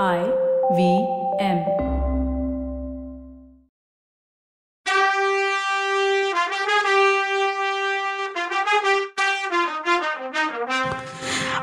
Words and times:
I 0.00 0.20
V 0.70 0.82
M. 1.38 1.58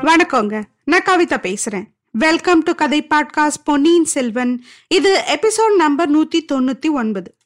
வணக்கங்க. 0.02 0.62
நான் 0.84 1.02
கவிதா 1.04 1.38
பேசுறேன். 1.38 1.84
வெல்கம் 2.10 2.62
டு 2.62 2.74
கதை 2.74 3.06
பாட்காஸ்ட் 3.14 3.62
பொன்னியின் 3.64 4.04
செல்வன். 4.04 4.64
இது 4.88 5.24
எபிசோட் 5.26 5.76
நம்பர் 5.76 6.10
நூத்தி 6.10 6.40
தொண்ணூத்தி 6.52 6.90
ஒன்பது. 6.92 7.36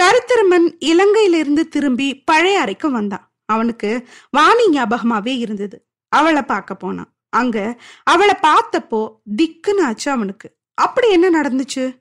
கருத்திருமன் 0.00 0.76
இலங்கையிலிருந்து 0.80 1.68
திரும்பி 1.68 2.22
பழைய 2.24 2.60
அறைக்கு 2.60 2.90
வந்தான். 2.90 3.32
அவனுக்கு 3.44 4.06
வாணி 4.30 4.66
ஞாபகமாவே 4.70 5.38
இருந்தது. 5.38 5.86
அவளை 6.08 6.42
பார்க்க 6.42 6.74
போனான். 6.74 7.17
அங்க 7.30 7.80
அவளை 8.02 8.34
பார்த்தப்போ 8.42 9.14
திக்குன்னு 9.36 9.82
ஆச்சு 9.82 10.10
அவனுக்கு. 10.10 10.56
அப்படி 10.74 11.10
என்ன 11.10 11.40
நடந்துச்சு? 11.40 11.98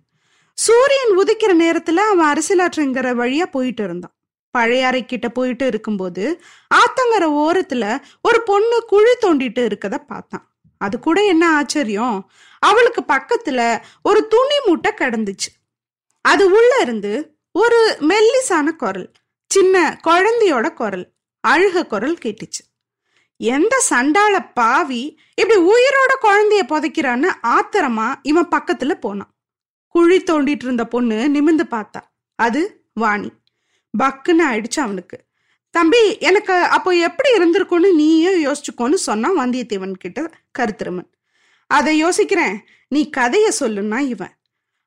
சூரியன் 0.53 1.17
உதிக்கிற 1.17 1.51
நேரத்துல 1.63 1.95
அவன் 1.95 2.29
அரசியலாற்றுங்கிற 2.33 3.07
வழியா 3.15 3.45
போயிட்டு 3.45 3.83
இருந்தான். 3.83 4.15
பழைய 4.51 4.87
அறை 4.87 5.05
கிட்ட 5.05 5.29
போயிட்டு 5.29 5.67
இருக்கும்போது 5.67 6.41
ஆத்தங்கர 6.75 7.25
ஓரத்துல 7.41 7.97
ஒரு 8.21 8.41
பொண்ணு 8.43 8.83
குழி 8.85 9.13
தோண்டிட்டு 9.21 9.67
இருக்கத 9.67 9.97
பார்த்தான். 9.97 10.57
அது 10.77 10.99
கூட 10.99 11.25
என்ன 11.25 11.55
ஆச்சரியம்? 11.55 12.31
அவளுக்கு 12.59 13.01
பக்கத்துல 13.01 13.81
ஒரு 14.03 14.27
துணி 14.27 14.55
மூட்டை 14.65 14.91
கிடந்துச்சு. 14.95 15.49
அது 16.21 16.45
உள்ள 16.45 16.77
இருந்து 16.81 17.37
ஒரு 17.51 17.97
மெல்லிசான 17.99 18.75
குரல் 18.75 19.11
சின்ன 19.47 19.99
குழந்தையோட 20.03 20.73
குரல் 20.73 21.11
அழுக 21.47 21.87
குரல் 21.87 22.17
கேட்டுச்சு. 22.25 22.63
எந்த 23.39 23.79
சண்டாள 23.79 24.43
பாவி 24.43 25.19
இப்படி 25.35 25.59
உயிரோட 25.61 26.13
குழந்தைய 26.21 26.63
புதைக்கிறான்னு 26.63 27.29
ஆத்திரமா 27.43 28.15
இவன் 28.21 28.47
பக்கத்துல 28.47 28.93
போனான். 28.93 29.37
குழி 29.87 30.23
தோண்டிட்டு 30.23 30.63
இருந்த 30.63 30.87
பொண்ணு 30.87 31.15
நிமிந்து 31.15 31.65
பார்த்தா 31.71 32.01
அது 32.35 32.85
வாணி. 32.93 33.31
பக்குன்னு 34.03 34.43
ஆயிடுச்சு 34.49 34.79
அவனுக்கு. 34.79 35.25
தம்பி 35.69 36.17
எனக்கு 36.19 36.53
அப்போ 36.53 36.91
எப்படி 36.91 37.29
இருந்திருக்கும்னு 37.37 37.95
நீயே 37.95 38.45
யோசிச்சுக்கோன்னு 38.45 38.93
சொன்னான் 38.93 39.37
வந்தியத்தேவன் 39.37 39.93
கிட்ட 39.93 40.31
கருத்திருமன். 40.59 41.09
அதை 41.67 42.03
யோசிக்கிறேன் 42.03 42.57
நீ 42.87 43.09
கதைய 43.17 43.47
சொல்லுன்னா 43.59 43.99
இவன். 43.99 44.33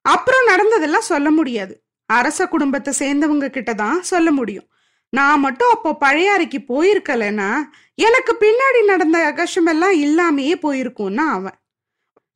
அப்புறம் 0.00 0.44
நடந்ததெல்லாம் 0.46 1.10
சொல்ல 1.12 1.30
முடியாது. 1.30 1.84
அரச 2.06 2.48
குடும்பத்தை 2.48 2.92
சேர்ந்தவங்க 2.98 3.48
கிட்ட 3.48 3.74
தான் 3.74 4.02
சொல்ல 4.02 4.30
முடியும். 4.30 4.69
நான் 5.10 5.40
மட்டும் 5.40 5.70
அப்போ 5.70 5.90
பழையாறைக்கு 6.00 6.58
போயிருக்கலன்னா 6.68 7.50
எனக்கு 7.94 8.32
பின்னாடி 8.40 8.80
நடந்த 8.84 9.18
கஷ்டமெல்லாம் 9.32 9.96
இல்லாமையே 10.04 10.54
போயிருக்கும்னா 10.64 11.24
அவன். 11.36 11.56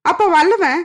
அப்ப 0.01 0.29
வல்லவன் 0.29 0.81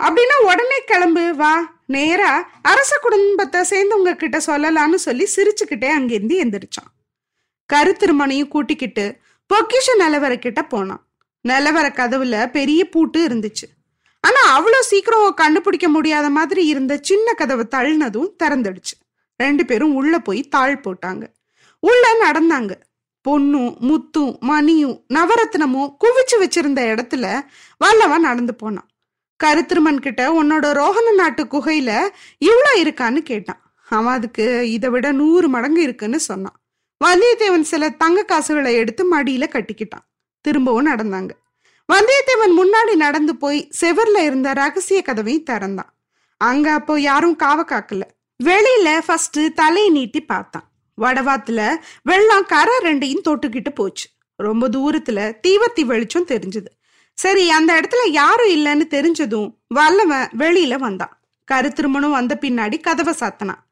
அப்படின்னா 0.00 0.36
உடனே 0.42 0.78
கிளம்பு 0.84 1.24
வா. 1.34 1.54
நேரா 1.86 2.30
அரச 2.62 2.98
குடும்பத்தை 3.02 3.60
சேர்ந்தவங்க 3.70 4.12
கிட்ட 4.16 4.36
சொல்லலாம்னு 4.46 4.98
சொல்லி 5.06 5.26
சிரிச்சுக்கிட்டே 5.36 5.90
அங்கிருந்து 5.96 6.36
எந்திரிச்சான். 6.44 6.90
கருத்திருமனையும் 7.70 8.48
கூட்டிக்கிட்டு 8.48 9.04
பொக்கிஷ 9.50 9.96
நிலவர 9.98 10.38
கிட்ட 10.38 10.62
போனான். 10.64 11.02
நிலவர 11.48 11.86
கதவுல 12.00 12.36
பெரிய 12.50 12.80
பூட்டு 12.88 13.20
இருந்துச்சு. 13.28 13.66
ஆனா 14.24 14.42
அவ்வளோ 14.56 14.80
சீக்கிரம் 14.80 15.34
கண்டுபிடிக்க 15.34 15.88
முடியாத 15.88 16.30
மாதிரி 16.30 16.66
இருந்த 16.66 16.98
சின்ன 17.02 17.32
கதவை 17.32 17.64
தள்ளினதும் 17.70 18.30
திறந்துடுச்சு. 18.42 18.94
ரெண்டு 19.36 19.64
பேரும் 19.64 19.94
உள்ள 19.94 20.18
போய் 20.18 20.42
தாழ் 20.42 20.80
போட்டாங்க. 20.80 21.24
உள்ள 21.78 22.30
நடந்தாங்க. 22.30 22.72
பொண்ணும் 23.28 23.76
முத்தும் 23.80 24.38
மணியும் 24.38 25.04
நவரத்னமும் 25.14 25.92
குவிச்சு 26.00 26.36
வச்சிருந்த 26.38 26.80
இடத்துல 26.92 27.40
வல்லவன் 27.78 28.20
நடந்து 28.20 28.54
போனான் 28.54 28.88
கருத்திருமன் 29.44 30.00
கிட்ட 30.00 30.42
உன்னோட 30.42 30.66
ரோஹண 30.80 31.14
நாட்டு 31.14 31.44
குகையில 31.44 31.90
இவ்வளோ 32.44 32.70
இருக்கான்னு 32.74 33.18
கேட்டான். 33.18 33.60
அவன் 33.88 34.12
அதுக்கு 34.12 34.70
இதை 34.70 34.90
விட 34.90 35.12
நூறு 35.12 35.48
மடங்கு 35.48 35.82
இருக்குன்னு 35.82 36.20
சொன்னான். 36.20 36.60
வந்தியத்தேவன் 37.04 37.60
சில 37.60 37.90
தங்க 37.90 38.22
காசுகளை 38.22 38.74
எடுத்து 38.74 39.18
மடியில 39.18 39.46
கட்டிக்கிட்டான். 39.48 40.06
திரும்பவும் 40.40 40.86
நடந்தாங்க. 40.86 41.30
வந்தியத்தேவன் 41.92 42.54
முன்னாடி 42.60 42.96
நடந்து 42.96 43.36
போய் 43.36 43.70
செவர்ல 43.80 44.18
இருந்த 44.18 44.52
ரகசிய 44.52 45.02
கதவையும் 45.06 45.42
திறந்தான். 45.42 45.92
அங்க 46.36 46.72
அப்போ 46.72 47.00
யாரும் 47.00 47.36
காவ 47.36 47.62
காக்கல. 47.62 48.02
வெளியில 48.42 48.98
ஃபர்ஸ்ட் 49.06 49.38
தலையை 49.54 49.90
நீட்டி 49.90 50.20
பார்த்தான். 50.20 50.70
வடவாத்துல 51.00 51.76
வெள்ளம் 52.02 52.44
கரை 52.44 52.74
ரெண்டையும் 52.82 53.26
தொட்டுக்கிட்டு 53.28 53.68
போச்சு. 53.74 54.08
ரொம்ப 54.36 54.68
தூரத்துல 54.68 55.32
தீவத்தி 55.46 55.84
வெளிச்சம் 55.84 56.26
தெரிஞ்சது. 56.26 56.70
சரி 57.14 57.50
அந்த 57.50 57.80
இடத்துல 57.80 58.08
யாரும் 58.10 58.50
இல்லைன்னு 58.50 58.94
தெரிஞ்சதும் 58.94 59.54
வல்லவன் 59.68 60.28
வெளியில 60.38 60.78
வந்தான். 60.78 61.20
கருத்திருமனும் 61.52 62.10
வந்த 62.10 62.38
பின்னாடி 62.40 62.80
கதவை 62.80 63.14
சாத்தனான். 63.14 63.62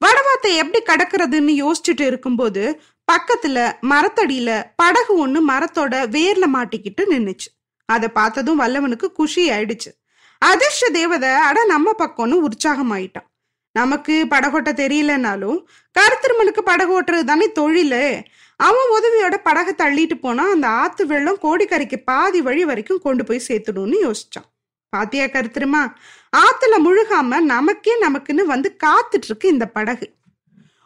வடவாத்தை 0.00 0.54
எப்படி 0.54 0.84
கடக்கிறதுன்னு 0.84 1.70
யோசிச்சுட்டு 1.70 2.06
இருக்கும்போது 2.06 2.80
பக்கத்துல 3.12 3.72
மரத்தடியில 3.90 4.64
படகு 4.76 5.28
ஒண்ணு 5.28 5.40
மரத்தோட 5.48 5.94
வேர்ல 6.10 6.46
மாட்டிக்கிட்டு 6.54 7.02
நின்னுச்சு. 7.10 7.50
அதை 7.84 8.08
பார்த்ததும் 8.08 8.60
வல்லவனுக்கு 8.60 9.04
குஷி 9.04 9.50
ஆயிடுச்சு. 9.50 9.90
அதிர்ஷ்ட 10.38 10.88
தேவதை 10.88 11.28
அட 11.28 11.64
நம்ம 11.64 11.90
பக்கம்னு 11.98 12.48
உற்சாகமாயிட்டான். 12.48 13.30
நமக்கு 13.72 14.26
படகோட்ட 14.30 14.72
தெரியலனாலும் 14.72 15.64
கருத்திருமனுக்கு 15.98 16.60
படகு 16.60 17.02
ஓட்டுறது 17.02 17.24
தானே 17.24 17.50
தொழிலு. 17.50 18.24
அவன் 18.56 18.92
உதவியோட 18.92 19.36
படகை 19.42 19.74
தள்ளிட்டு 19.74 20.14
போனா 20.14 20.50
அந்த 20.50 20.68
ஆத்து 20.68 21.06
வெள்ளம் 21.06 21.38
கோடிக்கரைக்கு 21.42 21.96
பாதி 21.96 22.42
வழி 22.42 22.64
வரைக்கும் 22.64 23.00
கொண்டு 23.00 23.24
போய் 23.24 23.42
சேர்த்துடும்னு 23.48 23.94
யோசிச்சான். 24.02 24.50
பாத்தியா 24.88 25.24
கருத்திருமா? 25.24 25.94
ஆத்துல 26.36 26.76
முழுகாம 26.84 27.40
நமக்கே 27.40 28.00
நமக்குன்னு 28.00 28.44
வந்து 28.44 28.76
காத்துட்டு 28.86 29.24
இருக்கு 29.24 29.48
இந்த 29.48 29.66
படகு. 29.66 30.12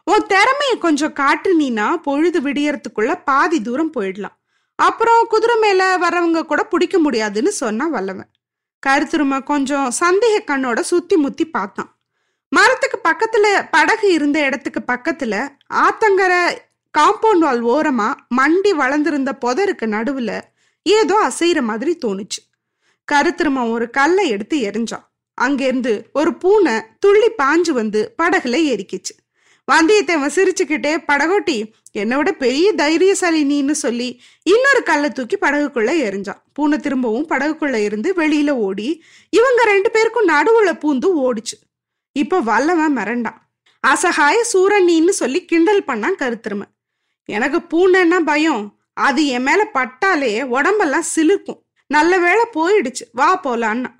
உன் 0.05 0.27
திறமைய 0.27 0.79
கொஞ்சம் 0.79 1.15
காட்டுனீனா 1.15 1.97
பொழுது 1.97 2.41
விடியறதுக்குள்ள 2.41 3.23
பாதி 3.25 3.63
தூரம் 3.63 3.93
போயிடலாம். 3.93 4.37
அப்புறம் 4.75 5.27
குதிரை 5.29 5.59
மேல 5.59 5.99
வரவங்க 5.99 6.43
கூட 6.43 6.65
பிடிக்க 6.65 6.99
முடியாதுன்னு 6.99 7.53
சொன்னா 7.53 7.87
வல்லவன். 7.87 8.31
கருத்துருமா 8.87 9.43
கொஞ்சம் 9.43 9.93
சந்தேக 10.01 10.41
கண்ணோட 10.47 10.81
சுத்தி 10.81 11.17
முத்தி 11.17 11.47
பார்த்தான். 11.47 11.96
மரத்துக்கு 12.57 12.99
பக்கத்துல 13.09 13.47
படகு 13.71 14.13
இருந்த 14.13 14.39
இடத்துக்கு 14.41 14.81
பக்கத்துல 14.93 15.35
ஆத்தங்கரை 15.85 16.43
காம்பவுண்ட் 16.99 17.45
வால் 17.47 17.65
ஓரமா 17.75 18.09
மண்டி 18.37 18.73
வளர்ந்திருந்த 18.81 19.31
புதருக்கு 19.45 19.87
நடுவுல 19.95 20.41
ஏதோ 20.87 21.17
அசைற 21.29 21.61
மாதிரி 21.63 21.93
தோணுச்சு. 22.07 22.41
கருத்திருமா 23.09 23.63
ஒரு 23.71 23.87
கல்லை 23.91 24.29
எடுத்து 24.29 24.57
எரிஞ்சான் 24.71 25.07
அங்கிருந்து 25.39 25.93
ஒரு 26.13 26.31
பூனை 26.35 26.75
துள்ளி 26.99 27.29
பாஞ்சு 27.43 27.73
வந்து 27.81 28.01
படகுல 28.23 28.59
ஏறிக்கிச்சு. 28.73 29.15
வந்தியத்தேவன் 29.69 30.35
சிரிச்சுக்கிட்டே 30.37 30.93
படகோட்டி 31.13 31.57
என்னை 31.93 32.17
விட 32.17 32.33
பெரிய 32.33 32.67
தைரியசாலி 32.73 33.41
நீன்னு 33.53 33.77
சொல்லி 33.85 34.09
இன்னொரு 34.43 34.83
கல்லை 34.83 35.11
தூக்கி 35.11 35.37
படகுக்குள்ள 35.37 35.93
எரிஞ்சான் 36.09 36.43
பூனை 36.53 36.79
திரும்பவும் 36.79 37.29
படகுக்குள்ள 37.29 37.79
இருந்து 37.89 38.11
வெளியில 38.17 38.51
ஓடி 38.67 38.89
இவங்க 39.31 39.63
ரெண்டு 39.65 39.91
பேருக்கும் 39.91 40.29
நடுவுல 40.29 40.73
பூந்து 40.83 41.09
ஓடிச்சு. 41.27 41.57
இப்போ 42.23 42.37
வல்லவன் 42.49 42.97
மிரண்டான் 42.99 43.41
அசகாய 43.85 44.37
சூரணின்னு 44.53 45.13
சொல்லி 45.21 45.41
கிண்டல் 45.45 45.83
பண்ணான் 45.87 46.19
கருத்திரும 46.23 46.65
எனக்கு 47.29 47.59
பூனைன்னா 47.73 48.19
பயம். 48.31 48.65
அது 49.07 49.21
என் 49.27 49.47
மேல 49.49 49.63
பட்டாலே 49.77 50.31
உடம்பெல்லாம் 50.57 51.09
சிலுக்கும் 51.15 51.61
நல்ல 51.91 52.13
வேளை 52.19 52.45
போயிடுச்சு. 52.57 53.05
வா 53.13 53.29
போலான்னா. 53.45 53.91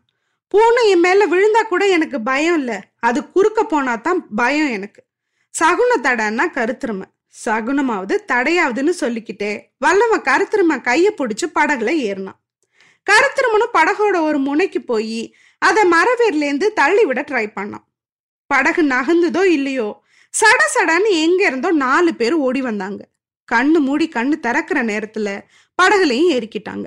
பூனை 0.55 0.83
என் 0.93 1.05
மேல 1.07 1.27
விழுந்தா 1.27 1.63
கூட 1.63 1.85
எனக்கு 1.97 2.19
பயம் 2.21 2.59
இல்ல. 2.61 2.73
அது 3.09 3.19
குறுக்க 3.35 3.61
போனா 3.65 3.95
தான் 4.07 4.21
பயம் 4.41 4.71
எனக்கு. 4.77 5.01
சகுன 5.55 5.93
தடன்னா 6.07 6.47
கருத்திரும 6.57 7.05
சகுனமாவது 7.45 8.15
தடையாவதுன்னு 8.33 8.93
சொல்லிக்கிட்டே 9.03 9.53
வல்லவன் 9.85 10.27
கருத்திரும 10.29 10.79
கைய 10.89 11.09
பிடிச்சு 11.19 11.49
படகுல 11.59 11.91
ஏறினான். 12.09 12.39
கருத்திருமனும் 13.07 13.77
படகோட 13.79 14.17
ஒரு 14.29 14.39
முனைக்கு 14.39 14.81
போய் 14.93 15.21
அதை 15.63 15.83
மரவேர்லேருந்து 15.91 16.69
தள்ளி 16.81 17.05
விட 17.05 17.21
ட்ரை 17.31 17.47
பண்ணான். 17.59 17.86
படகு 18.47 18.83
நகர்ந்ததோ 18.83 19.43
இல்லையோ? 19.43 19.89
சட 20.35 20.61
சடன்னு 20.75 21.11
எங்க 21.11 21.47
இருந்தோ 21.47 21.71
நாலு 21.71 22.15
பேர் 22.15 22.35
ஓடி 22.47 22.61
வந்தாங்க. 22.63 23.03
கண்ணு 23.49 23.79
மூடி 23.79 24.07
கண்ணு 24.15 24.37
திறக்கிற 24.39 24.85
நேரத்துல 24.85 25.29
படகுலையும் 25.83 26.33
ஏறிக்கிட்டாங்க. 26.37 26.87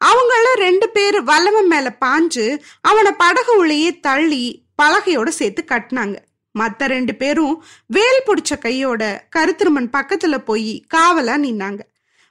அவங்கள 0.00 0.46
ரெண்டு 0.54 0.88
பேர் 0.88 1.22
வல்லவன் 1.22 1.66
மேல 1.66 1.96
பாஞ்சு 2.04 2.58
அவனை 2.80 3.12
படகு 3.12 3.56
உள்ளேயே 3.56 4.00
தள்ளி 4.00 4.44
பலகையோட 4.82 5.28
சேர்த்து 5.28 5.64
கட்டினாங்க. 5.68 6.16
மத்த 6.54 6.86
ரெண்டு 6.86 7.14
பேரும் 7.14 7.64
வேல் 7.86 8.22
பிடிச்ச 8.26 8.58
கையோட 8.58 9.02
கருத்திருமன் 9.36 9.90
பக்கத்துல 9.92 10.38
போய் 10.38 10.84
காவலா 10.94 11.34
நின்னாங்க. 11.46 11.80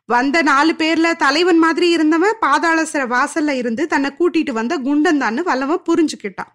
வந்த 0.10 0.42
நாலு 0.42 0.74
பேர்ல 0.74 1.16
தலைவன் 1.16 1.58
மாதிரி 1.58 1.90
இருந்தவன் 1.90 2.40
பாதாளசர 2.42 3.04
வாசல்ல 3.14 3.50
இருந்து 3.50 3.88
தன்னை 3.88 4.10
கூட்டிட்டு 4.20 4.52
வந்த 4.52 4.78
குண்டந்தான்னு 4.78 5.42
வல்லவன் 5.44 5.86
புரிஞ்சுக்கிட்டான். 5.90 6.52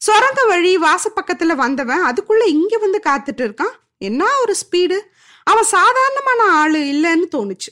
சுரங்க 0.00 0.40
வழி 0.46 0.78
வாசப்பக்கத்துல 0.78 1.54
வந்தவன் 1.54 2.04
அதுக்குள்ள 2.04 2.44
இங்க 2.46 2.78
வந்து 2.78 2.98
காத்துட்டு 3.06 3.42
இருக்கான். 3.46 3.74
என்ன 3.98 4.24
ஒரு 4.40 4.54
ஸ்பீடு 4.62 4.98
அவன் 5.44 5.64
சாதாரணமான 5.64 6.40
ஆளு 6.60 6.78
இல்லைன்னு 6.92 7.26
தோணுச்சு. 7.36 7.70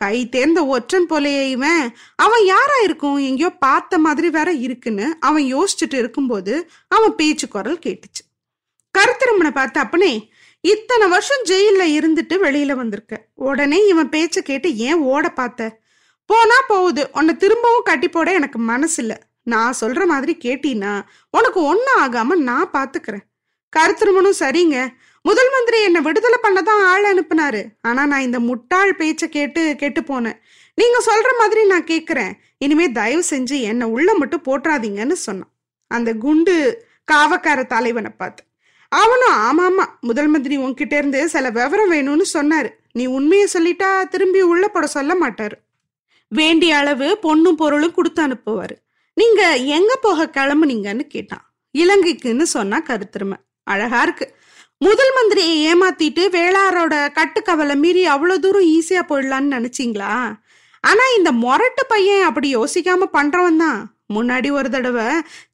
கை 0.00 0.28
தேர்ந்த 0.28 0.66
ஒற்றன் 0.66 1.06
போலயே 1.10 1.42
இவன். 1.48 1.96
அவன் 2.16 2.44
யாரா 2.44 2.76
இருக்கும்? 2.82 3.18
எங்கேயோ 3.18 3.50
பார்த்த 3.50 3.98
மாதிரி 3.98 4.30
வேற 4.30 4.52
இருக்குன்னு 4.52 5.06
அவன் 5.20 5.46
யோசிச்சுட்டு 5.54 5.96
இருக்கும்போது 6.02 6.54
அவன் 6.88 7.14
பேச்சு 7.14 7.48
குரல் 7.48 7.78
கேட்டுச்சு. 7.78 8.22
கருத்திருமனை 8.94 9.50
பார்த்து 9.50 9.80
அப்பனே 9.80 10.12
இத்தனை 10.60 11.08
வருஷம் 11.08 11.44
ஜெயில 11.44 11.82
இருந்துட்டு 11.98 12.34
வெளியில 12.46 12.72
வந்திருக்க. 12.72 13.14
உடனே 13.34 13.86
இவன் 13.86 14.08
பேச்சை 14.08 14.42
கேட்டு 14.42 14.76
ஏன் 14.76 15.02
ஓட 15.12 15.28
பார்த்த? 15.30 15.80
போனா 16.30 16.58
போகுது. 16.68 17.10
உன்னை 17.12 17.36
திரும்பவும் 17.36 17.88
கட்டி 17.90 18.08
போட 18.08 18.32
எனக்கு 18.32 18.58
மனசு 18.58 19.02
இல்லை 19.02 19.16
நான் 19.52 19.78
சொல்ற 19.80 20.02
மாதிரி 20.12 20.32
கேட்டீன்னா 20.44 20.92
உனக்கு 21.38 21.60
ஒன்றும் 21.70 22.00
ஆகாம 22.04 22.40
நான் 22.48 22.72
பாத்துக்கிறேன். 22.72 23.24
கருத்திருமனும் 23.72 24.40
சரிங்க. 24.42 24.76
முதல் 25.24 25.50
மந்திரி 25.54 25.78
என்னை 25.86 26.00
விடுதலை 26.00 26.38
பண்ணதான் 26.42 26.82
ஆள் 26.90 27.06
அனுப்புனாரு. 27.10 27.62
ஆனா 27.88 28.02
நான் 28.10 28.26
இந்த 28.28 28.38
முட்டாள் 28.48 28.92
பேச்ச 29.00 29.24
கேட்டு 29.36 29.62
கெட்டு 29.78 30.00
போனேன். 30.00 30.38
நீங்க 30.78 30.98
சொல்ற 31.06 31.30
மாதிரி 31.38 31.62
நான் 31.72 31.90
கேக்குறேன். 31.90 32.32
இனிமே 32.58 32.86
தயவு 32.98 33.22
செஞ்சு 33.30 33.56
என்னை 33.70 33.86
உள்ள 33.96 34.10
மட்டும் 34.14 34.46
போட்டுறாதீங்கன்னு 34.46 35.16
சொன்னான். 35.26 35.52
அந்த 35.90 36.10
குண்டு 36.24 36.54
காவக்கார 37.12 37.60
தலைவனை 37.66 38.10
பார்த்து 38.18 38.42
அவனும் 38.92 39.36
ஆமாமா 39.48 39.84
முதல் 40.00 40.30
மந்திரி 40.34 40.56
உன்கிட்ட 40.58 40.94
இருந்து 41.00 41.20
சில 41.34 41.46
விவரம் 41.56 41.92
வேணும்னு 41.92 42.24
சொன்னாரு. 42.34 42.70
நீ 42.92 43.04
உண்மையை 43.16 43.46
சொல்லிட்டா 43.52 43.90
திரும்பி 44.12 44.40
உள்ள 44.52 44.64
போட 44.68 44.86
சொல்ல 44.96 45.12
மாட்டாரு. 45.22 45.56
வேண்டிய 46.32 46.72
அளவு 46.76 47.06
பொண்ணும் 47.22 47.60
பொருளும் 47.62 47.96
கொடுத்து 47.98 48.20
அனுப்புவாரு. 48.26 48.76
நீங்க 49.14 49.56
எங்க 49.56 49.96
போக 49.96 50.26
கிளம்புனீங்கன்னு 50.26 51.00
கேட்டான். 51.00 51.54
இலங்கைக்குன்னு 51.78 52.42
சொன்னா 52.42 52.80
கருத்திருமை. 52.80 53.36
அழகா 53.62 54.02
இருக்கு. 54.02 54.38
முதல் 54.78 55.12
மந்திரியை 55.16 55.56
ஏமாத்திட்டு 55.70 56.22
வேளாரோட 56.36 57.12
கட்டுக்கவலை 57.12 57.76
மீறி 57.76 58.06
அவ்வளவு 58.06 58.40
தூரம் 58.40 58.62
ஈஸியா 58.62 59.02
போயிடலான்னு 59.08 59.56
நினைச்சிங்களா? 59.56 60.38
ஆனா 60.80 61.02
இந்த 61.16 61.32
மொரட்டு 61.32 61.82
பையன் 61.88 62.22
அப்படி 62.22 62.56
யோசிக்காம 62.56 63.08
பண்றவன் 63.12 63.56
தான். 63.56 63.96
முன்னாடி 64.14 64.52
ஒரு 64.52 64.70
தடவை 64.70 65.04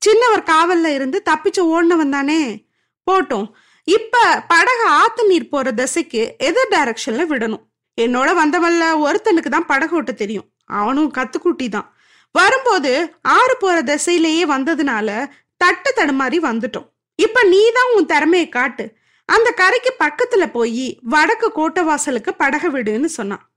சின்னவர் 0.06 0.44
காவல்ல 0.44 0.94
இருந்து 0.94 1.22
தப்பிச்சு 1.30 1.60
ஓடினவன் 1.60 2.08
தானே. 2.08 2.66
போட்டோம். 3.10 3.48
இப்ப 3.84 4.44
படகு 4.48 4.86
ஆத்து 4.86 5.26
நீர் 5.26 5.48
போற 5.48 5.72
திசைக்கு 5.72 6.34
எதிர் 6.38 6.72
டைரக்ஷன்ல 6.72 7.24
விடணும். 7.32 7.64
என்னோட 8.00 8.28
வந்தவன்ல 8.42 8.84
ஒருத்தனுக்கு 9.06 9.48
தான் 9.48 9.66
படகு 9.66 9.96
ஓட்ட 9.96 10.12
தெரியும். 10.12 10.48
அவனும் 10.64 11.12
கத்துக்குட்டி 11.12 11.68
தான் 11.68 11.95
வரும்போது 12.32 12.92
ஆறு 13.22 13.56
போற 13.56 13.82
திசையிலேயே 13.82 14.44
வந்ததுனால 14.54 15.28
தட்டு 15.56 15.92
தடுமாறி 15.96 16.38
வந்துட்டோம். 16.48 16.88
இப்ப 17.14 17.42
நீ 17.42 17.60
தான் 17.74 17.92
உன் 17.94 18.06
திறமையை 18.06 18.48
காட்டு. 18.48 18.96
அந்த 19.24 19.50
கரைக்கு 19.50 19.94
பக்கத்துல 19.98 20.46
போய் 20.52 20.98
வடக்கு 21.02 21.52
கோட்டை 21.52 21.82
வாசலுக்கு 21.84 22.34
படகு 22.34 22.70
விடுன்னு 22.70 23.04
சொன்னான். 23.04 23.50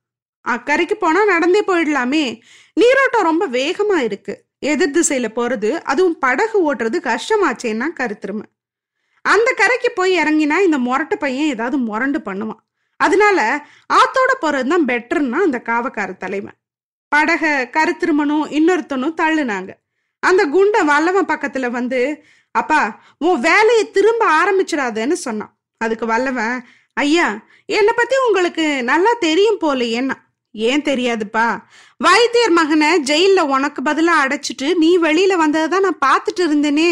அக்கரைக்கு 0.48 0.94
போனா 0.94 1.26
நடந்தே 1.26 1.62
போயிடலாமே. 1.62 2.42
நீரோட்டம் 2.74 3.24
ரொம்ப 3.24 3.48
வேகமா 3.48 3.98
இருக்கு. 3.98 4.44
எதிர் 4.60 4.96
திசையில 4.98 5.28
போறது 5.36 5.70
அதுவும் 5.82 6.18
படகு 6.18 6.74
ஓட்டுறது 6.74 6.98
கஷ்டமாச்சேன்னா 7.10 7.88
கருத்துருமை. 8.00 8.48
அந்த 9.22 9.54
கரைக்கு 9.58 9.92
போய் 9.92 10.18
இறங்கினா 10.18 10.58
இந்த 10.60 10.78
முரட்டு 10.78 11.18
பையன் 11.18 11.48
ஏதாவது 11.48 11.78
முரண்டு 11.78 12.20
பண்ணுவான். 12.20 12.64
அதனால 12.98 13.66
ஆத்தோட 13.94 14.32
போறதுதான் 14.42 14.88
பெட்டர்னா 14.88 15.40
அந்த 15.48 15.62
காவக்கார 15.66 16.18
தலைவன். 16.18 16.58
படக 17.16 17.44
கருத்திருமனும் 17.76 18.50
இன்னொருத்தனும் 18.58 19.18
தள்ளுனாங்க. 19.22 19.72
அந்த 20.20 20.46
குண்டை 20.46 20.82
வல்லவன் 20.84 21.26
பக்கத்துல 21.26 21.70
வந்து 21.70 22.24
அப்பா 22.52 22.82
உன் 23.18 23.40
வேலையை 23.40 23.92
திரும்ப 23.92 24.24
ஆரம்பிச்சிடாதேன்னு 24.40 25.18
சொன்னான். 25.26 25.54
அதுக்கு 25.78 26.06
வல்லவன் 26.06 26.66
ஐயா 26.94 27.28
என்னை 27.66 27.94
பத்தி 27.96 28.16
உங்களுக்கு 28.28 28.84
நல்லா 28.84 29.12
தெரியும் 29.20 29.58
போல 29.58 29.84
என்ன 29.84 30.12
ஏன் 30.52 30.82
தெரியாதுப்பா. 30.82 31.48
வைத்தியர் 31.98 32.50
மகனை 32.50 32.90
ஜெயில 33.02 33.40
உனக்கு 33.40 33.82
பதிலா 33.82 34.16
அடைச்சிட்டு 34.24 34.68
நீ 34.76 34.98
வெளியில 34.98 35.34
வந்ததை 35.34 35.80
நான் 35.80 36.04
பார்த்துட்டு 36.06 36.44
இருந்தேனே. 36.48 36.92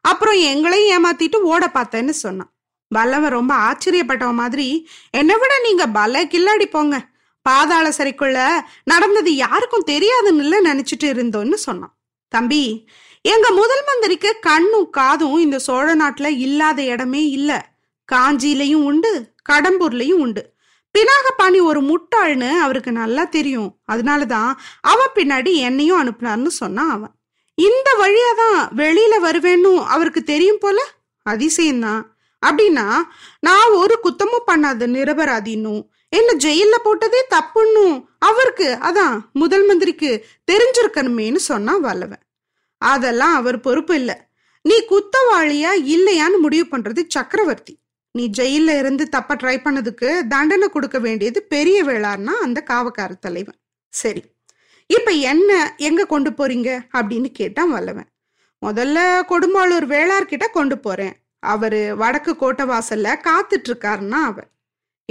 அப்புறம் 0.00 0.34
எங்களையும் 0.34 0.92
ஏமாத்திட்டு 0.96 1.36
ஓட 1.36 1.70
பார்த்தேன்னு 1.74 2.14
சொன்னான். 2.24 2.52
வல்லவன் 2.88 3.30
ரொம்ப 3.30 3.54
ஆச்சரியப்பட்டவன் 3.54 4.40
மாதிரி 4.42 4.88
என்னை 5.10 5.34
விட 5.38 5.54
நீங்க 5.62 5.86
பல 5.86 6.24
கில்லாடி 6.24 6.66
போங்க. 6.70 6.96
பாதாள 7.42 7.92
சிறைக்குள்ள 7.98 8.50
நடந்தது 8.84 9.34
யாருக்கும் 9.34 9.86
தெரியாதுன்னு 9.86 10.56
நினைச்சிட்டு 10.64 11.04
இருந்தோன்னு 11.04 11.54
சொன்னான். 11.54 11.98
தம்பி 12.28 12.88
எங்க 13.22 13.50
முதல் 13.50 13.84
மந்திரிக்கு 13.86 14.36
கண்ணும் 14.40 14.90
காதும் 14.90 15.38
இந்த 15.38 15.58
சோழ 15.58 15.96
நாட்டுல 15.96 16.26
இல்லாத 16.26 16.82
இடமே 16.82 17.30
இல்ல. 17.30 17.68
காஞ்சியிலையும் 18.12 18.82
உண்டு 18.82 19.32
கடம்பூர்லயும் 19.48 20.20
உண்டு. 20.24 20.56
பினாகபாணி 20.98 21.62
ஒரு 21.62 21.80
முட்டாள்னு 21.80 22.50
அவருக்கு 22.58 22.92
நல்லா 22.92 23.24
தெரியும். 23.24 23.78
அதனாலதான் 23.92 24.52
அவன் 24.80 25.14
பின்னாடி 25.14 25.54
என்னையும் 25.54 26.00
அனுப்புனார்னு 26.04 26.46
சொன்னான் 26.46 26.90
அவன். 26.90 27.14
இந்த 27.54 27.96
வழியா 27.98 28.36
தான் 28.36 28.70
வெளியில 28.76 29.14
வருவேன்னு 29.22 29.84
அவருக்கு 29.84 30.22
தெரியும் 30.22 30.58
போல? 30.60 30.84
அதிசயம்தான். 31.30 32.02
அப்படின்னா 32.46 32.96
நான் 33.40 33.70
ஒரு 33.70 33.98
குத்தமும் 34.04 34.48
பண்ணாத 34.52 34.86
நிரபராதின்னும் 34.86 35.88
என்ன 36.08 36.32
ஜெயில 36.32 36.74
போட்டதே 36.84 37.22
தப்புன்னும் 37.30 38.04
அவருக்கு 38.18 38.78
அதான் 38.80 39.20
முதல் 39.32 39.64
மந்திரிக்கு 39.64 40.26
தெரிஞ்சிருக்கணுமேனு 40.52 41.34
சொன்னான் 41.34 41.80
வல்லவன். 41.80 42.22
அதெல்லாம் 42.78 43.34
அவர் 43.34 43.60
பொறுப்பு 43.60 43.94
இல்ல. 43.94 44.28
நீ 44.62 44.84
குத்தவாளியா 44.90 45.68
இல்லையான்னு 45.74 46.38
முடிவு 46.38 46.78
பண்றது 46.78 47.04
சக்கரவர்த்தி. 47.08 47.78
நீ 48.12 48.30
ஜெயில 48.38 48.78
இருந்து 48.78 49.08
தப்ப 49.08 49.34
ட்ரை 49.34 49.56
பண்ணதுக்கு 49.58 50.26
தண்டனை 50.26 50.68
கொடுக்க 50.68 50.98
வேண்டியது 50.98 51.42
பெரிய 51.42 51.84
வேளார்னா 51.84 52.34
அந்த 52.42 52.64
காவக்கார 52.70 53.18
தலைவன். 53.18 53.56
சரி 53.88 54.22
இப்ப 54.86 55.10
என்ன 55.10 55.74
எங்க 55.76 56.06
கொண்டு 56.06 56.30
போறீங்க? 56.30 56.80
அப்படின்னு 56.94 57.30
கேட்டான் 57.32 57.70
வல்லவன். 57.70 58.08
முதல்ல 58.66 59.22
கொடும்பாளூர் 59.28 59.86
வேளார்கிட்ட 59.86 60.50
கொண்டு 60.52 60.78
போறேன். 60.78 61.16
அவரு 61.38 61.96
வடக்கு 61.96 62.36
கோட்டை 62.36 62.66
வாசல்ல 62.66 63.16
காத்துட்டு 63.22 63.68
இருக்காருன்னா 63.68 64.20
அவர். 64.30 64.48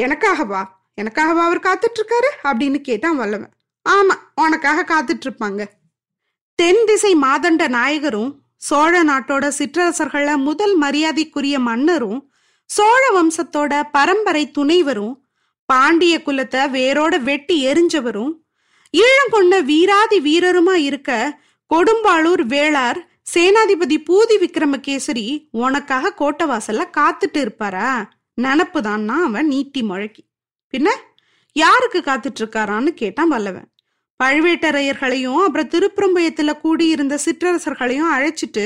எனக்காகவா? 0.02 0.64
எனக்காகவா 1.02 1.44
அவர் 1.48 1.60
காத்துட்டு 1.60 2.00
இருக்காரு 2.00 2.30
அப்படின்னு 2.44 2.80
கேட்டான் 2.82 3.16
வல்லவன். 3.16 3.52
ஆமா 3.90 4.16
உனக்காக 4.36 4.84
காத்துட்டு 4.84 5.26
இருப்பாங்க 5.28 5.66
தென் 6.56 6.84
திசை 6.86 7.16
மாதண்ட 7.16 7.68
நாயகரும் 7.68 8.32
சோழ 8.56 9.04
நாட்டோட 9.04 9.52
சிற்றரசர்கள 9.58 10.38
முதல் 10.38 10.78
மரியாதைக்குரிய 10.78 11.60
மன்னரும் 11.60 12.32
சோழ 12.66 13.04
வம்சத்தோட 13.16 13.84
பரம்பரை 13.92 14.52
துணைவரும் 14.58 15.14
பாண்டிய 15.66 16.22
குலத்தை 16.26 16.62
வேரோட 16.70 17.20
வெட்டி 17.20 17.68
எரிஞ்சவரும் 17.68 18.34
ஈழங்கொண்ட 18.94 19.64
வீராதி 19.64 20.20
வீரருமா 20.20 20.74
இருக்க 20.74 21.40
கொடும்பாளூர் 21.76 22.44
வேளார் 22.48 23.00
சேனாதிபதி 23.34 23.98
பூதி 24.10 24.36
விக்ரமகேசரி 24.40 25.48
உனக்காக 25.52 26.14
கோட்டவாசல்ல 26.20 26.84
காத்துட்டு 26.98 27.38
இருப்பாரா? 27.38 28.10
நினப்புதான்னா 28.42 29.16
அவன் 29.24 29.48
நீட்டி 29.48 29.82
முழக்கி. 29.84 30.27
பின்ன 30.72 30.90
யாருக்கு 31.56 32.00
காத்துட்டு 32.00 32.40
இருக்காரான்னு 32.40 32.88
கேட்டான் 32.88 33.28
வல்லவன். 33.28 33.68
பழுவேட்டரையர்களையும் 34.24 35.44
அப்புறம் 35.44 35.70
திருப்புறம்பயத்துல 35.70 36.60
கூடியிருந்த 36.60 37.20
சிற்றரசர்களையும் 37.26 38.12
அழைச்சிட்டு 38.16 38.66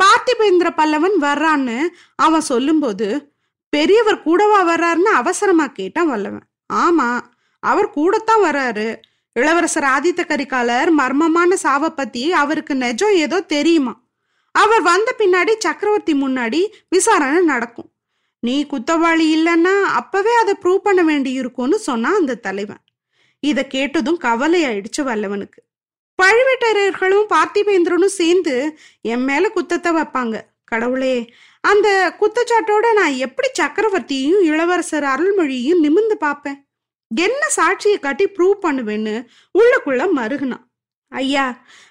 பார்த்திபேந்திர 0.00 0.68
பல்லவன் 0.76 1.16
வர்றான்னு 1.20 1.86
அவன் 2.14 2.40
சொல்லும்போது 2.40 3.32
பெரியவர் 3.68 4.22
கூடவா 4.22 4.60
வர்றாருன்னு 4.68 5.12
அவசரமா 5.22 5.66
கேட்டான் 5.66 6.08
வல்லவன். 6.08 6.46
ஆமா 6.72 7.20
அவர் 7.60 7.90
கூடத்தான் 7.90 8.42
வர்றாரு. 8.42 8.96
இளவரசர் 9.32 9.82
ஆதித்த 9.82 10.22
கரிகாலர் 10.24 10.88
மர்மமான 10.98 11.52
சாவை 11.54 11.90
பத்தி 11.90 12.32
அவருக்கு 12.32 12.74
நெஜம் 12.74 13.12
ஏதோ 13.12 13.40
தெரியுமா? 13.40 14.00
அவர் 14.52 14.82
வந்த 14.82 15.14
பின்னாடி 15.18 15.52
சக்கரவர்த்தி 15.58 16.14
முன்னாடி 16.14 16.60
விசாரணை 16.88 17.44
நடக்கும். 17.44 17.90
நீ 18.42 18.54
குத்தவாளி 18.64 19.26
இல்லைன்னா 19.36 19.74
அப்பவே 19.82 20.34
அதை 20.34 20.52
ப்ரூவ் 20.62 20.86
பண்ண 20.86 21.02
வேண்டி 21.02 21.32
இருக்கும்னு 21.32 21.78
சொன்னான் 21.78 22.14
அந்த 22.14 22.34
தலைவன். 22.34 22.82
இதை 23.40 23.66
கேட்டதும் 23.66 24.16
கவலை 24.16 24.60
ஆயிடுச்சு 24.64 25.02
வல்லவனுக்கு. 25.08 25.60
பழுவேட்டரையர்களும் 26.18 27.28
பார்த்திபேந்திரனும் 27.34 28.18
சேர்ந்து 28.20 28.54
என் 29.00 29.24
மேல 29.24 29.50
குத்தத்தை 29.54 29.90
வைப்பாங்க. 29.98 30.36
கடவுளே 30.64 31.14
அந்த 31.64 32.16
குத்தச்சாட்டோட 32.20 32.92
நான் 32.92 33.14
எப்படி 33.26 33.48
சக்கரவர்த்தியும் 33.60 34.42
இளவரசர் 34.42 35.04
அருள்மொழியும் 35.04 35.82
நிமிந்து 35.84 36.16
பார்ப்பேன்? 36.18 36.58
என்ன 37.10 37.42
சாட்சியை 37.56 37.98
காட்டி 38.00 38.26
ப்ரூவ் 38.26 38.56
பண்ணுவேன்னு 38.62 39.14
உள்ளக்குள்ள 39.58 40.02
மருகுனான். 40.18 40.64
ஐயா 41.12 41.46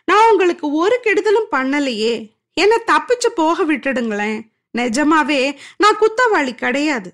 நான் 0.05 0.29
உங்களுக்கு 0.31 0.71
ஒரு 0.71 0.99
கெடுதலும் 1.03 1.51
பண்ணலையே. 1.51 2.13
என்னை 2.53 2.77
தப்பிச்சு 2.91 3.29
போக 3.35 3.63
விட்டுடுங்களேன். 3.63 4.39
நிஜமாவே 4.77 5.55
நான் 5.77 5.99
குத்தவாளி 6.01 6.55
கிடையாது. 6.55 7.09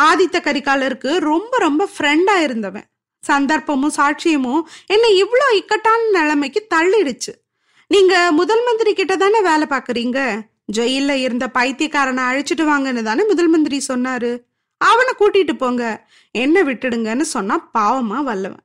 ஆதித்த 0.00 0.36
கரிகாலருக்கு 0.40 1.16
ரொம்ப 1.16 1.58
ரொம்ப 1.58 1.88
ஃப்ரெண்டா 1.94 2.36
இருந்தவன். 2.42 2.86
சந்தர்ப்பமும் 3.24 3.96
சாட்சியமும் 3.96 4.62
என்னை 4.86 5.10
இவ்வளோ 5.22 5.46
இக்கட்டான 5.54 6.08
நிலைமைக்கு 6.10 6.66
தள்ளிடுச்சு. 6.74 7.32
நீங்க 7.86 8.32
முதல் 8.32 8.62
மந்திரி 8.64 8.92
கிட்ட 8.94 9.16
தானே 9.16 9.40
வேலை 9.40 9.66
பாக்குறீங்க 9.70 10.18
ஜெயில 10.76 11.10
இருந்த 11.10 11.46
பைத்தியக்காரனை 11.54 12.22
அழைச்சிட்டு 12.30 12.64
வாங்கன்னு 12.70 13.02
தானே 13.02 13.24
முதல் 13.24 13.48
மந்திரி 13.48 13.78
சொன்னாரு. 13.88 14.30
அவனை 14.78 15.12
கூட்டிட்டு 15.18 15.54
போங்க. 15.58 16.10
என்ன 16.30 16.62
விட்டுடுங்கன்னு 16.62 17.20
சொன்னா 17.20 17.70
பாவமா 17.78 18.18
வல்லவன். 18.28 18.64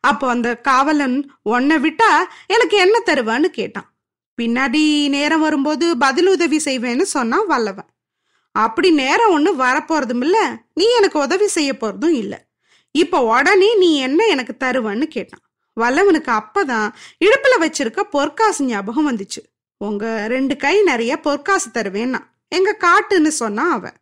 அப்போ 0.00 0.28
அந்த 0.28 0.48
காவலன் 0.60 1.16
உன்னை 1.42 1.76
விட்டா 1.76 2.10
எனக்கு 2.46 2.76
என்ன 2.76 2.96
தருவான்னு 3.06 3.48
கேட்டான். 3.58 3.88
பின்னாடி 4.42 5.08
நேரம் 5.08 5.40
வரும்போது 5.40 5.96
பதில் 5.98 6.28
உதவி 6.28 6.58
செய்வேன்னு 6.64 7.02
சொன்னான் 7.02 7.46
வல்லவன். 7.46 7.90
அப்படி 8.52 8.90
நேரம் 8.90 9.32
ஒன்று 9.32 9.50
வரப்போறதும் 9.56 10.24
இல்லை 10.26 10.44
நீ 10.74 10.86
எனக்கு 10.98 11.18
உதவி 11.18 11.46
செய்ய 11.46 11.72
போறதும் 11.72 12.16
இல்லை. 12.22 12.38
இப்போ 12.90 13.18
உடனே 13.24 13.76
நீ 13.76 13.96
என்ன 13.96 14.24
எனக்கு 14.24 14.54
தருவன்னு 14.64 15.02
கேட்டான். 15.02 15.44
வல்லவனுக்கு 15.80 16.30
அப்பதான் 16.40 16.88
இடுப்புல 17.24 17.54
வச்சிருக்க 17.60 18.00
பொற்காசு 18.00 18.64
ஞாபகம் 18.64 19.08
வந்துச்சு. 19.10 19.42
உங்க 19.80 20.26
ரெண்டு 20.28 20.56
கை 20.56 20.82
நிறைய 20.82 21.20
பொற்காசு 21.20 21.70
தருவேன்னா 21.70 22.20
எங்க 22.48 22.76
காட்டுன்னு 22.84 23.32
சொன்னான் 23.42 23.70
அவன் 23.70 23.98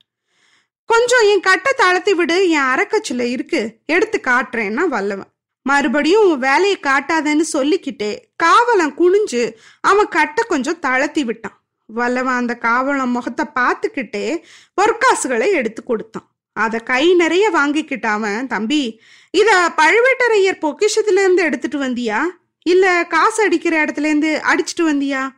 கொஞ்சம் 0.91 1.25
என் 1.31 1.41
கட்டை 1.41 1.73
தளர்த்தி 1.77 2.15
விடு 2.15 2.37
என் 2.49 2.71
அரைக்கச்சில 2.73 3.21
இருக்கு 3.21 3.61
எடுத்து 3.87 4.21
காட்டுறேன்னா 4.25 4.85
வல்லவன். 4.95 5.31
மறுபடியும் 5.69 6.31
உன் 6.31 6.39
வேலையை 6.39 6.79
காட்டாதேன்னு 6.81 7.45
சொல்லிக்கிட்டே 7.53 8.25
காவலன் 8.37 8.95
குனிஞ்சு 8.95 9.53
அவன் 9.81 10.09
கட்டை 10.09 10.45
கொஞ்சம் 10.49 10.79
தளர்த்தி 10.79 11.25
விட்டான். 11.25 11.65
வல்லவன் 11.87 12.35
அந்த 12.35 12.57
காவலன் 12.57 13.09
முகத்தை 13.09 13.45
பார்த்துக்கிட்டே 13.55 14.43
பொற்காசுகளை 14.81 15.53
எடுத்து 15.53 15.83
கொடுத்தான். 15.83 16.29
அதை 16.53 16.81
கை 16.81 17.15
நிறைய 17.15 17.51
வாங்கிக்கிட்ட 17.51 18.07
அவன் 18.07 18.47
தம்பி 18.47 19.01
இத 19.31 19.73
பழுவேட்டரையர் 19.77 20.63
பொக்கிஷத்துல 20.65 21.23
இருந்து 21.25 21.43
எடுத்துட்டு 21.43 21.79
வந்தியா? 21.79 22.21
இல்ல 22.63 23.07
காசு 23.09 23.43
அடிக்கிற 23.43 23.85
இடத்துல 23.85 24.11
இருந்து 24.11 24.41
அடிச்சிட்டு 24.45 24.83
வந்தியா? 24.83 25.31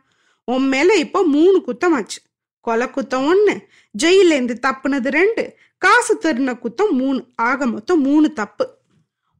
உன் 0.43 0.67
மேல 0.67 0.95
இப்போ 0.95 1.23
மூணு 1.23 1.63
குத்தமாச்சு 1.67 2.19
கொலை 2.61 2.87
குத்தம் 2.87 3.27
ஒன்று 3.27 3.67
ஜெயிலேருந்து 4.03 4.55
தப்புனது 4.67 5.09
ரெண்டு 5.09 5.55
காசு 5.77 6.17
தருன 6.21 6.59
குத்தம் 6.59 6.91
மூணு 6.91 7.25
ஆக 7.35 7.65
மொத்தம் 7.65 8.01
மூணு 8.01 8.33
தப்பு. 8.33 8.76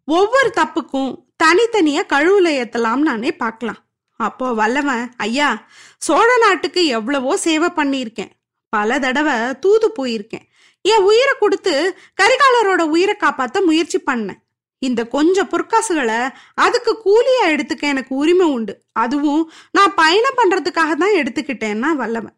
ஒவ்வொரு 0.08 0.50
தப்புக்கும் 0.60 1.12
தனித்தனியா 1.44 2.02
கழுவுல 2.14 2.48
ஏத்தலாம் 2.62 3.02
நானே 3.08 3.32
பார்க்கலாம் 3.42 3.80
அப்போ 4.20 4.48
வல்லவன் 4.54 5.04
ஐயா 5.26 5.50
சோழ 5.98 6.30
நாட்டுக்கு 6.38 6.82
எவ்வளவோ 6.98 7.32
சேவை 7.38 7.70
பண்ணியிருக்கேன். 7.80 8.32
பல 8.74 9.00
தடவை 9.00 9.36
தூது 9.64 9.88
போயிருக்கேன். 9.98 10.46
என் 10.82 11.06
உயிரை 11.10 11.34
கொடுத்து 11.40 11.74
கரிகாலரோட 12.22 12.82
உயிரை 12.94 13.16
காப்பாத்த 13.24 13.58
முயற்சி 13.66 14.00
பண்ணேன். 14.10 14.40
இந்த 14.82 15.02
கொஞ்சம் 15.16 15.50
பொற்காசுகளை 15.54 16.20
அதுக்கு 16.66 16.92
கூலியா 17.06 17.46
எடுத்துக்க 17.54 17.84
எனக்கு 17.94 18.14
உரிமை 18.16 18.48
உண்டு. 18.56 18.74
அதுவும் 19.04 19.44
நான் 19.72 19.98
பயணம் 20.02 20.40
பண்றதுக்காக 20.40 20.92
தான் 21.04 21.18
எடுத்துக்கிட்டேன்னா 21.22 21.90
வல்லவன். 22.02 22.38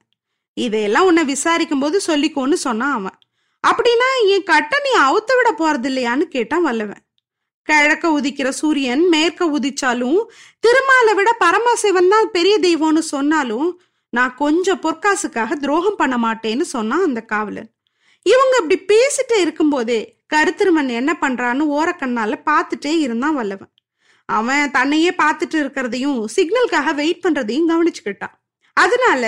இதையெல்லாம் 0.58 1.08
உன்னை 1.10 1.24
விசாரிக்கும் 1.24 1.84
போது 1.84 2.00
சொல்லிக்கோன்னு 2.08 2.60
சொன்னான் 2.68 2.96
அவன். 3.00 3.18
அப்படின்னா 3.64 4.10
என் 4.34 4.50
கட்டை 4.52 4.80
நீ 4.88 4.92
அவுத்து 5.08 5.36
விட 5.40 5.52
போறது 5.62 5.90
இல்லையான்னு 5.92 6.28
கேட்டான் 6.36 6.68
வல்லவன். 6.70 7.04
கிழக்க 7.70 8.06
உதிக்கிற 8.18 8.50
சூரியன் 8.50 9.04
மேற்க 9.08 9.48
உதிச்சாலும் 9.58 10.20
திருமாலை 10.60 11.14
விட 11.14 11.30
பரமசிவன் 11.40 12.12
தான் 12.14 12.30
பெரிய 12.32 12.56
தெய்வம்னு 12.60 13.04
சொன்னாலும் 13.14 13.70
நான் 14.14 14.34
கொஞ்சம் 14.36 14.82
பொற்காசுக்காக 14.86 15.56
துரோகம் 15.56 16.00
பண்ண 16.02 16.16
மாட்டேன்னு 16.18 16.66
சொன்னான் 16.76 17.08
அந்த 17.08 17.22
காவலன். 17.34 17.70
இவங்க 18.26 18.56
இப்படி 18.62 18.78
பேசிட்டு 18.92 19.36
இருக்கும்போதே 19.42 20.00
கருத்திருமன் 20.34 20.90
என்ன 21.00 21.12
பண்றான்னு 21.22 21.64
ஓரக்கண்ணால 21.78 22.34
பார்த்துட்டே 22.50 22.94
இருந்தான் 23.06 23.38
வல்லவன். 23.40 23.72
அவன் 24.30 24.72
தன்னையே 24.72 25.12
பார்த்துட்டு 25.22 25.58
இருக்கிறதையும் 25.62 26.20
சிக்னலுக்காக 26.36 26.94
வெயிட் 26.96 27.24
பண்றதையும் 27.26 27.70
கவனிச்சுக்கிட்டான். 27.72 28.36
அதனால 28.78 29.24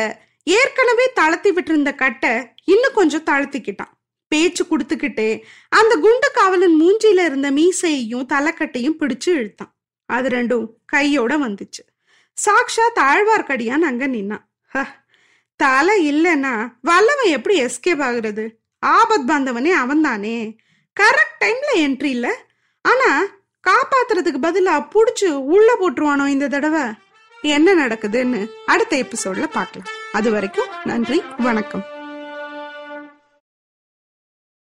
ஏற்கனவே 0.48 1.05
தளர்த்தி 1.13 1.50
விட்டிருந்த 1.51 1.91
கட்டை 1.95 2.33
இன்னும் 2.65 2.98
கொஞ்சம் 3.00 3.27
தளர்த்திக்கிட்டான். 3.29 3.93
பேச்சு 4.31 4.63
கொடுத்துக்கிட்டே 4.63 5.39
அந்த 5.69 5.95
குண்டு 5.95 6.31
காவலன் 6.33 6.81
மூஞ்சியில 6.81 7.25
இருந்த 7.25 7.51
மீசையையும் 7.51 8.25
தலைக்கட்டையும் 8.33 8.95
பிடிச்சு 9.00 9.25
இழுத்தான். 9.25 9.75
அது 10.05 10.29
ரெண்டும் 10.29 10.65
கையோட 10.85 11.38
வந்துச்சு. 11.38 11.83
சாக்ஷா 12.45 13.00
தாழ்வார்க்கடியான் 13.00 13.81
அங்க 13.81 14.07
நின்னான். 14.07 14.45
"ஹ, 14.67 14.85
தலை 15.55 16.13
இல்லைன்னா 16.13 16.73
வல்லவன் 16.81 17.25
எப்படி 17.25 17.65
எஸ்கேப் 17.65 18.01
ஆகுறது? 18.01 18.50
ஆபத் 18.85 19.27
பாந்தவனே 19.27 19.71
அவன்தானே. 19.73 20.57
கரெக்ட் 21.00 21.43
டைம்ல 21.45 21.75
என்ட்ரி 21.75 22.03
இல்ல. 22.03 22.45
ஆனா 22.81 23.23
காப்பாத்துறதுக்கு 23.69 24.38
பதிலா 24.41 24.88
புடிச்சு 24.89 25.25
உள்ள 25.25 25.75
போட்டுருவானோ 25.79 26.27
இந்த 26.27 26.47
தடவை? 26.47 26.81
என்ன 27.41 27.88
நடக்குதுன்னு 27.88 28.47
அடுத்த 28.65 28.97
எபிசோட்ல 28.97 29.47
பார்க்கலாம். 29.47 29.88
அது 30.11 30.31
வரைக்கும் 30.31 30.67
நன்றி 30.83 31.23
வணக்கம். 31.38 32.00